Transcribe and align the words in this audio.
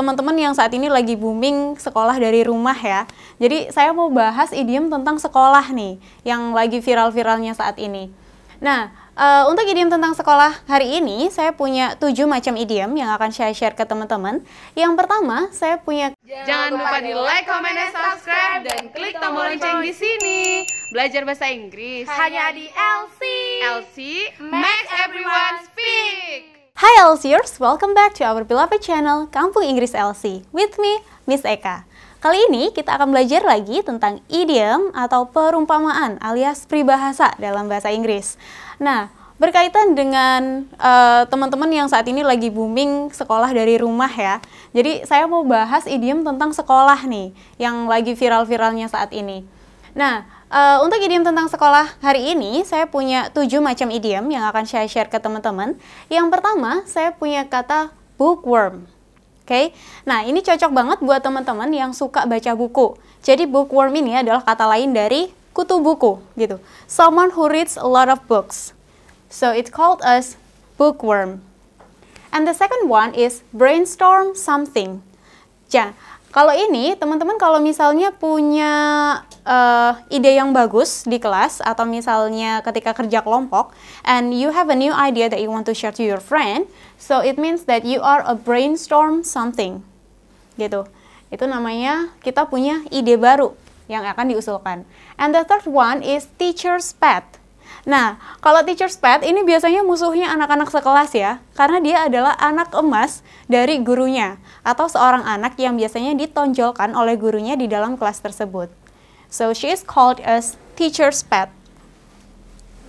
teman-teman 0.00 0.32
yang 0.32 0.56
saat 0.56 0.72
ini 0.72 0.88
lagi 0.88 1.12
booming 1.12 1.76
sekolah 1.76 2.16
dari 2.16 2.40
rumah 2.40 2.72
ya. 2.72 3.04
Jadi 3.36 3.68
saya 3.68 3.92
mau 3.92 4.08
bahas 4.08 4.48
idiom 4.48 4.88
tentang 4.88 5.20
sekolah 5.20 5.68
nih, 5.76 6.00
yang 6.24 6.56
lagi 6.56 6.80
viral-viralnya 6.80 7.52
saat 7.52 7.76
ini. 7.76 8.08
Nah, 8.64 8.92
uh, 9.16 9.44
untuk 9.52 9.68
idiom 9.68 9.92
tentang 9.92 10.16
sekolah 10.16 10.64
hari 10.64 11.00
ini, 11.00 11.28
saya 11.28 11.52
punya 11.52 12.00
tujuh 12.00 12.24
macam 12.24 12.56
idiom 12.56 12.92
yang 12.96 13.12
akan 13.12 13.28
saya 13.28 13.52
share 13.52 13.76
ke 13.76 13.84
teman-teman. 13.84 14.40
Yang 14.72 14.92
pertama, 14.96 15.52
saya 15.52 15.76
punya... 15.76 16.16
Jangan 16.24 16.72
lupa 16.76 16.96
di 17.04 17.12
like, 17.12 17.44
comment, 17.44 17.76
dan 17.76 17.88
subscribe, 17.92 18.60
dan 18.64 18.88
klik 18.92 19.16
tombol 19.20 19.48
lonceng 19.48 19.84
di 19.84 19.92
sini. 19.92 20.64
Belajar 20.92 21.28
bahasa 21.28 21.48
Inggris 21.52 22.08
hanya 22.08 22.52
di 22.56 22.68
LC. 22.72 23.20
LC 23.64 23.96
makes 24.48 24.92
everyone 24.96 25.56
speak. 25.68 26.19
Hi 26.80 27.12
LCers, 27.12 27.60
welcome 27.60 27.92
back 27.92 28.16
to 28.16 28.24
our 28.24 28.40
beloved 28.40 28.80
channel 28.80 29.28
Kampung 29.28 29.68
Inggris 29.68 29.92
LC 29.92 30.48
with 30.48 30.80
me, 30.80 31.04
Miss 31.28 31.44
Eka. 31.44 31.84
Kali 32.24 32.48
ini 32.48 32.72
kita 32.72 32.96
akan 32.96 33.12
belajar 33.12 33.44
lagi 33.44 33.84
tentang 33.84 34.24
idiom 34.32 34.88
atau 34.96 35.28
perumpamaan 35.28 36.16
alias 36.24 36.64
peribahasa 36.64 37.36
dalam 37.36 37.68
bahasa 37.68 37.92
Inggris. 37.92 38.40
Nah, 38.80 39.12
berkaitan 39.36 39.92
dengan 39.92 40.72
uh, 40.80 41.28
teman-teman 41.28 41.68
yang 41.68 41.84
saat 41.92 42.08
ini 42.08 42.24
lagi 42.24 42.48
booming 42.48 43.12
sekolah 43.12 43.52
dari 43.52 43.76
rumah 43.76 44.08
ya. 44.08 44.40
Jadi 44.72 45.04
saya 45.04 45.28
mau 45.28 45.44
bahas 45.44 45.84
idiom 45.84 46.24
tentang 46.24 46.56
sekolah 46.56 47.04
nih 47.04 47.36
yang 47.60 47.92
lagi 47.92 48.16
viral-viralnya 48.16 48.88
saat 48.88 49.12
ini. 49.12 49.44
Nah, 49.94 50.40
Uh, 50.50 50.82
untuk 50.82 50.98
idiom 50.98 51.22
tentang 51.22 51.46
sekolah 51.46 52.02
hari 52.02 52.34
ini, 52.34 52.66
saya 52.66 52.82
punya 52.82 53.30
tujuh 53.30 53.62
macam 53.62 53.86
idiom 53.86 54.26
yang 54.34 54.42
akan 54.50 54.66
saya 54.66 54.90
share 54.90 55.06
ke 55.06 55.22
teman-teman. 55.22 55.78
Yang 56.10 56.26
pertama, 56.26 56.82
saya 56.90 57.14
punya 57.14 57.46
kata 57.46 57.94
bookworm. 58.18 58.82
Oke, 59.46 59.46
okay? 59.46 59.64
nah 60.02 60.26
ini 60.26 60.42
cocok 60.42 60.74
banget 60.74 60.98
buat 61.06 61.22
teman-teman 61.22 61.70
yang 61.70 61.94
suka 61.94 62.26
baca 62.26 62.50
buku. 62.58 62.98
Jadi 63.22 63.46
bookworm 63.46 63.94
ini 63.94 64.18
adalah 64.18 64.42
kata 64.42 64.66
lain 64.66 64.90
dari 64.90 65.30
kutu 65.54 65.78
buku, 65.78 66.18
gitu. 66.34 66.58
Someone 66.90 67.30
who 67.30 67.46
reads 67.46 67.78
a 67.78 67.86
lot 67.86 68.10
of 68.10 68.18
books. 68.26 68.74
So 69.30 69.54
it 69.54 69.70
called 69.70 70.02
us 70.02 70.34
bookworm. 70.74 71.46
And 72.34 72.42
the 72.42 72.58
second 72.58 72.90
one 72.90 73.14
is 73.14 73.46
brainstorm 73.54 74.34
something. 74.34 75.06
Ja, 75.70 75.94
kalau 76.30 76.54
ini 76.54 76.94
teman-teman 76.94 77.34
kalau 77.42 77.58
misalnya 77.58 78.14
punya 78.14 78.70
uh, 79.42 79.98
ide 80.14 80.38
yang 80.38 80.54
bagus 80.54 81.02
di 81.02 81.18
kelas 81.18 81.58
atau 81.58 81.82
misalnya 81.82 82.62
ketika 82.62 82.94
kerja 82.94 83.18
kelompok 83.18 83.74
and 84.06 84.30
you 84.30 84.54
have 84.54 84.70
a 84.70 84.78
new 84.78 84.94
idea 84.94 85.26
that 85.26 85.42
you 85.42 85.50
want 85.50 85.66
to 85.66 85.74
share 85.74 85.90
to 85.90 86.06
your 86.06 86.22
friend, 86.22 86.70
so 87.02 87.18
it 87.18 87.34
means 87.34 87.66
that 87.66 87.82
you 87.82 87.98
are 87.98 88.22
a 88.22 88.38
brainstorm 88.38 89.26
something. 89.26 89.82
Gitu. 90.54 90.86
Itu 91.34 91.44
namanya 91.50 92.14
kita 92.22 92.46
punya 92.46 92.86
ide 92.94 93.18
baru 93.18 93.58
yang 93.90 94.06
akan 94.06 94.30
diusulkan. 94.30 94.86
And 95.18 95.34
the 95.34 95.42
third 95.42 95.66
one 95.66 95.98
is 95.98 96.30
teacher's 96.38 96.94
pet. 96.94 97.26
Nah, 97.88 98.20
kalau 98.44 98.60
teacher's 98.60 99.00
pet 99.00 99.24
ini 99.24 99.40
biasanya 99.40 99.80
musuhnya 99.80 100.28
anak-anak 100.36 100.68
sekelas 100.68 101.16
ya, 101.16 101.40
karena 101.56 101.80
dia 101.80 101.96
adalah 102.04 102.36
anak 102.36 102.76
emas 102.76 103.24
dari 103.48 103.80
gurunya 103.80 104.36
atau 104.60 104.84
seorang 104.84 105.24
anak 105.24 105.56
yang 105.56 105.80
biasanya 105.80 106.12
ditonjolkan 106.12 106.92
oleh 106.92 107.16
gurunya 107.16 107.56
di 107.56 107.64
dalam 107.64 107.96
kelas 107.96 108.20
tersebut. 108.20 108.68
So 109.32 109.56
she 109.56 109.72
is 109.72 109.80
called 109.80 110.20
as 110.20 110.60
teacher's 110.76 111.24
pet. 111.24 111.48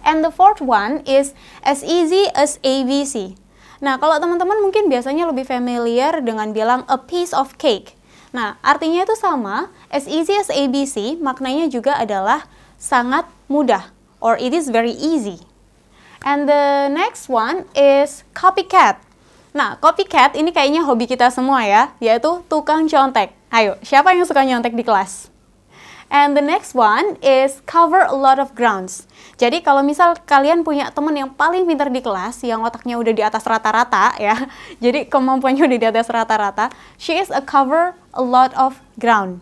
And 0.02 0.26
the 0.26 0.34
fourth 0.34 0.60
one 0.60 1.06
is 1.08 1.38
as 1.62 1.86
easy 1.86 2.28
as 2.34 2.58
ABC. 2.66 3.38
Nah, 3.80 3.98
kalau 4.02 4.18
teman-teman 4.18 4.60
mungkin 4.60 4.90
biasanya 4.92 5.30
lebih 5.30 5.46
familiar 5.46 6.20
dengan 6.20 6.52
bilang 6.52 6.84
a 6.92 7.00
piece 7.00 7.32
of 7.32 7.56
cake. 7.62 7.96
Nah, 8.34 8.58
artinya 8.66 9.04
itu 9.06 9.16
sama, 9.18 9.72
as 9.92 10.10
easy 10.10 10.34
as 10.38 10.50
ABC, 10.50 11.20
maknanya 11.20 11.68
juga 11.68 11.98
adalah 12.00 12.48
sangat 12.82 13.28
mudah, 13.52 13.92
or 14.24 14.38
it 14.38 14.54
is 14.54 14.70
very 14.70 14.94
easy. 14.94 15.44
And 16.22 16.46
the 16.46 16.88
next 16.94 17.28
one 17.28 17.66
is 17.74 18.22
copycat. 18.38 19.02
Nah, 19.52 19.76
copycat 19.82 20.38
ini 20.38 20.54
kayaknya 20.56 20.86
hobi 20.86 21.10
kita 21.10 21.28
semua 21.34 21.66
ya, 21.68 21.92
yaitu 22.00 22.40
tukang 22.48 22.88
contek. 22.88 23.36
Ayo, 23.52 23.76
siapa 23.84 24.16
yang 24.16 24.24
suka 24.24 24.48
nyontek 24.48 24.78
di 24.78 24.86
kelas? 24.86 25.28
And 26.12 26.36
the 26.36 26.44
next 26.44 26.76
one 26.76 27.16
is 27.24 27.64
cover 27.64 28.04
a 28.04 28.12
lot 28.12 28.36
of 28.36 28.52
grounds. 28.52 29.08
Jadi 29.40 29.64
kalau 29.64 29.80
misal 29.80 30.20
kalian 30.28 30.68
punya 30.68 30.92
teman 30.92 31.16
yang 31.16 31.32
paling 31.32 31.64
pintar 31.64 31.88
di 31.88 32.04
kelas, 32.04 32.44
yang 32.44 32.68
otaknya 32.68 33.00
udah 33.00 33.14
di 33.16 33.24
atas 33.24 33.48
rata-rata 33.48 34.16
ya, 34.28 34.36
jadi 34.84 35.08
kemampuannya 35.08 35.64
udah 35.68 35.80
di 35.80 35.88
atas 35.88 36.12
rata-rata, 36.12 36.68
she 37.00 37.16
is 37.16 37.32
a 37.32 37.40
cover 37.40 37.96
a 38.12 38.20
lot 38.20 38.52
of 38.60 38.84
ground. 39.00 39.40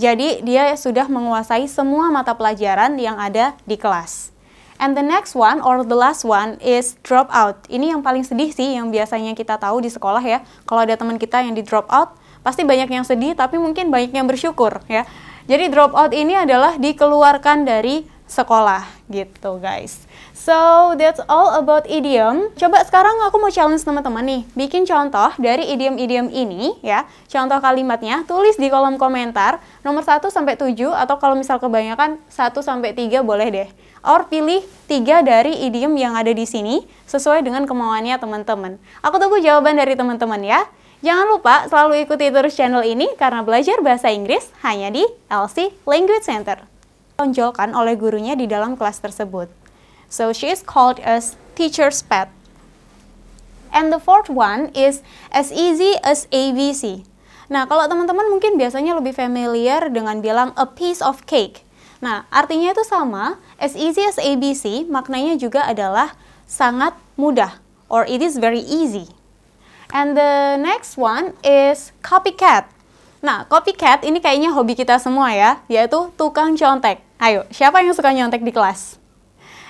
Jadi 0.00 0.40
dia 0.40 0.72
sudah 0.80 1.04
menguasai 1.12 1.68
semua 1.68 2.08
mata 2.08 2.32
pelajaran 2.32 2.96
yang 2.96 3.20
ada 3.20 3.52
di 3.68 3.76
kelas. 3.76 4.32
And 4.80 4.96
the 4.96 5.04
next 5.04 5.36
one 5.36 5.60
or 5.60 5.84
the 5.84 5.92
last 5.92 6.24
one 6.24 6.56
is 6.64 6.96
drop 7.04 7.28
out. 7.28 7.68
Ini 7.68 7.92
yang 7.92 8.00
paling 8.00 8.24
sedih 8.24 8.48
sih 8.48 8.80
yang 8.80 8.88
biasanya 8.88 9.36
kita 9.36 9.60
tahu 9.60 9.84
di 9.84 9.92
sekolah 9.92 10.24
ya. 10.24 10.40
Kalau 10.64 10.88
ada 10.88 10.96
teman 10.96 11.20
kita 11.20 11.44
yang 11.44 11.52
di 11.52 11.60
drop 11.60 11.84
out, 11.92 12.16
pasti 12.40 12.64
banyak 12.64 12.88
yang 12.88 13.04
sedih 13.04 13.36
tapi 13.36 13.60
mungkin 13.60 13.92
banyak 13.92 14.16
yang 14.16 14.24
bersyukur 14.24 14.80
ya 14.88 15.04
jadi 15.44 15.68
drop 15.68 15.92
out 15.92 16.12
ini 16.16 16.36
adalah 16.36 16.80
dikeluarkan 16.80 17.68
dari 17.68 18.04
sekolah 18.30 18.86
gitu 19.10 19.58
guys. 19.58 20.06
So 20.32 20.94
that's 20.96 21.20
all 21.26 21.58
about 21.58 21.84
idiom. 21.90 22.54
Coba 22.54 22.80
sekarang 22.86 23.12
aku 23.26 23.36
mau 23.42 23.50
challenge 23.50 23.82
teman-teman 23.82 24.22
nih, 24.24 24.42
bikin 24.54 24.86
contoh 24.86 25.34
dari 25.36 25.68
idiom-idiom 25.74 26.30
ini 26.30 26.78
ya. 26.80 27.04
Contoh 27.26 27.58
kalimatnya 27.58 28.22
tulis 28.24 28.56
di 28.56 28.70
kolom 28.70 28.96
komentar 28.96 29.58
nomor 29.82 30.06
1 30.06 30.22
sampai 30.30 30.54
7 30.54 30.94
atau 30.94 31.18
kalau 31.18 31.34
misal 31.34 31.58
kebanyakan 31.58 32.22
1 32.30 32.62
sampai 32.62 32.94
3 32.94 33.20
boleh 33.26 33.48
deh. 33.50 33.68
Or 34.00 34.24
pilih 34.30 34.64
3 34.88 35.26
dari 35.26 35.66
idiom 35.66 35.92
yang 35.98 36.16
ada 36.16 36.32
di 36.32 36.48
sini 36.48 36.88
sesuai 37.04 37.44
dengan 37.44 37.66
kemauannya 37.68 38.16
teman-teman. 38.16 38.80
Aku 39.04 39.20
tunggu 39.20 39.42
jawaban 39.42 39.76
dari 39.76 39.92
teman-teman 39.98 40.40
ya. 40.40 40.64
Jangan 41.04 41.26
lupa 41.32 41.64
selalu 41.68 42.04
ikuti 42.04 42.28
terus 42.32 42.56
channel 42.56 42.84
ini 42.84 43.08
karena 43.16 43.44
belajar 43.44 43.80
bahasa 43.84 44.08
Inggris 44.08 44.48
hanya 44.64 44.88
di 44.92 45.04
LC 45.32 45.72
Language 45.88 46.24
Center. 46.24 46.69
Tonjolkan 47.20 47.76
oleh 47.76 48.00
gurunya 48.00 48.32
di 48.32 48.48
dalam 48.48 48.80
kelas 48.80 49.04
tersebut. 49.04 49.52
So 50.08 50.32
she 50.32 50.48
is 50.48 50.64
called 50.64 50.96
as 51.04 51.36
teacher's 51.52 52.00
pet. 52.00 52.32
And 53.76 53.92
the 53.92 54.00
fourth 54.00 54.32
one 54.32 54.72
is 54.72 55.04
as 55.28 55.52
easy 55.52 56.00
as 56.00 56.24
ABC. 56.32 57.04
Nah, 57.52 57.68
kalau 57.68 57.84
teman-teman 57.92 58.32
mungkin 58.32 58.56
biasanya 58.56 58.96
lebih 58.96 59.12
familiar 59.12 59.92
dengan 59.92 60.24
bilang 60.24 60.56
a 60.56 60.64
piece 60.64 61.04
of 61.04 61.28
cake. 61.28 61.60
Nah, 62.00 62.24
artinya 62.32 62.72
itu 62.72 62.80
sama, 62.88 63.36
as 63.60 63.76
easy 63.76 64.00
as 64.00 64.16
ABC 64.16 64.88
maknanya 64.88 65.36
juga 65.36 65.68
adalah 65.68 66.16
sangat 66.48 66.96
mudah 67.20 67.60
or 67.92 68.08
it 68.08 68.24
is 68.24 68.40
very 68.40 68.64
easy. 68.64 69.12
And 69.92 70.16
the 70.16 70.56
next 70.56 70.96
one 70.96 71.36
is 71.44 71.92
copycat. 72.00 72.70
Nah, 73.20 73.44
copycat 73.44 74.08
ini 74.08 74.24
kayaknya 74.24 74.56
hobi 74.56 74.72
kita 74.72 74.96
semua 74.96 75.36
ya, 75.36 75.60
yaitu 75.68 76.08
tukang 76.16 76.56
contek. 76.56 77.09
Ayo, 77.20 77.44
siapa 77.52 77.84
yang 77.84 77.92
suka 77.92 78.16
nyontek 78.16 78.40
di 78.40 78.48
kelas? 78.48 78.96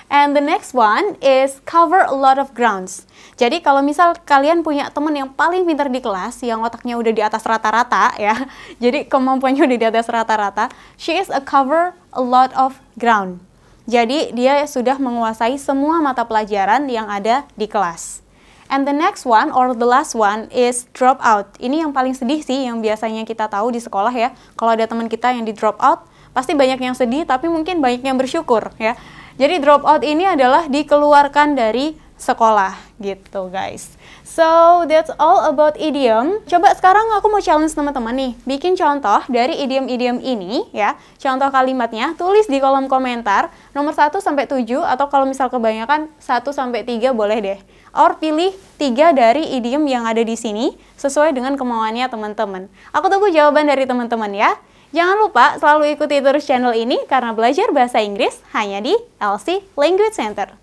And 0.07 0.31
the 0.31 0.39
next 0.39 0.71
one 0.71 1.19
is 1.19 1.59
cover 1.67 1.99
a 1.99 2.15
lot 2.15 2.39
of 2.39 2.55
grounds. 2.55 3.03
Jadi 3.35 3.59
kalau 3.59 3.83
misal 3.83 4.15
kalian 4.23 4.63
punya 4.63 4.87
teman 4.87 5.11
yang 5.11 5.27
paling 5.35 5.67
pintar 5.67 5.91
di 5.91 5.99
kelas, 5.99 6.39
yang 6.47 6.63
otaknya 6.63 6.95
udah 6.95 7.11
di 7.11 7.19
atas 7.19 7.43
rata-rata 7.43 8.15
ya, 8.23 8.47
jadi 8.79 9.03
kemampuannya 9.03 9.67
udah 9.67 9.77
di 9.83 9.87
atas 9.91 10.07
rata-rata, 10.07 10.71
she 10.95 11.19
is 11.19 11.27
a 11.27 11.43
cover 11.43 11.91
a 12.15 12.23
lot 12.23 12.55
of 12.55 12.79
ground. 12.95 13.43
Jadi 13.83 14.31
dia 14.31 14.63
sudah 14.63 14.95
menguasai 14.95 15.59
semua 15.59 15.99
mata 15.99 16.23
pelajaran 16.23 16.87
yang 16.87 17.11
ada 17.11 17.43
di 17.59 17.67
kelas. 17.67 18.23
And 18.71 18.87
the 18.87 18.95
next 18.95 19.27
one 19.27 19.51
or 19.51 19.75
the 19.75 19.83
last 19.83 20.15
one 20.15 20.47
is 20.55 20.87
drop 20.95 21.19
out. 21.19 21.51
Ini 21.59 21.83
yang 21.83 21.91
paling 21.91 22.15
sedih 22.15 22.39
sih 22.39 22.63
yang 22.63 22.79
biasanya 22.79 23.27
kita 23.27 23.51
tahu 23.51 23.75
di 23.75 23.83
sekolah 23.83 24.15
ya. 24.15 24.31
Kalau 24.55 24.71
ada 24.71 24.87
teman 24.87 25.11
kita 25.11 25.35
yang 25.35 25.43
di 25.43 25.51
drop 25.51 25.75
out, 25.83 26.07
pasti 26.31 26.55
banyak 26.55 26.79
yang 26.79 26.95
sedih 26.95 27.23
tapi 27.27 27.47
mungkin 27.47 27.79
banyak 27.79 28.03
yang 28.03 28.17
bersyukur 28.19 28.71
ya. 28.79 28.95
Jadi 29.39 29.63
drop 29.63 29.87
out 29.87 30.03
ini 30.03 30.27
adalah 30.27 30.67
dikeluarkan 30.67 31.55
dari 31.55 31.95
sekolah 32.21 32.77
gitu 33.01 33.49
guys. 33.49 33.97
So 34.21 34.85
that's 34.87 35.11
all 35.19 35.49
about 35.49 35.75
idiom. 35.75 36.39
Coba 36.47 36.71
sekarang 36.77 37.03
aku 37.19 37.27
mau 37.27 37.43
challenge 37.43 37.75
teman-teman 37.75 38.15
nih, 38.15 38.31
bikin 38.47 38.79
contoh 38.79 39.19
dari 39.27 39.59
idiom-idiom 39.59 40.23
ini 40.23 40.71
ya. 40.71 40.95
Contoh 41.19 41.51
kalimatnya 41.51 42.15
tulis 42.15 42.47
di 42.47 42.61
kolom 42.63 42.87
komentar 42.87 43.51
nomor 43.75 43.91
1 43.91 44.13
sampai 44.23 44.47
7 44.47 44.63
atau 44.87 45.11
kalau 45.11 45.27
misal 45.27 45.51
kebanyakan 45.51 46.07
1 46.21 46.47
sampai 46.55 46.87
3 46.87 47.11
boleh 47.11 47.37
deh. 47.43 47.59
Or 47.91 48.15
pilih 48.15 48.55
3 48.79 49.11
dari 49.11 49.51
idiom 49.57 49.83
yang 49.83 50.07
ada 50.07 50.23
di 50.23 50.39
sini 50.39 50.79
sesuai 50.95 51.35
dengan 51.35 51.59
kemauannya 51.59 52.07
teman-teman. 52.07 52.71
Aku 52.95 53.11
tunggu 53.11 53.35
jawaban 53.35 53.67
dari 53.67 53.83
teman-teman 53.83 54.31
ya. 54.31 54.55
Jangan 54.91 55.23
lupa 55.23 55.55
selalu 55.55 55.95
ikuti 55.95 56.19
terus 56.19 56.43
channel 56.43 56.75
ini 56.75 56.99
karena 57.07 57.31
belajar 57.31 57.71
bahasa 57.71 58.03
Inggris 58.03 58.43
hanya 58.51 58.83
di 58.83 58.91
LC 59.23 59.63
Language 59.79 60.11
Center. 60.11 60.60